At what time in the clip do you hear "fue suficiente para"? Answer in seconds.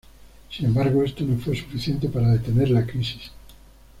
1.37-2.31